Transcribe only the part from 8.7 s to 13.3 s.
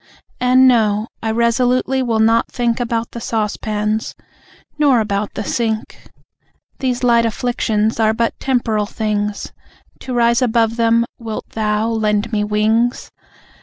things To rise above them, wilt Thou lend me wings?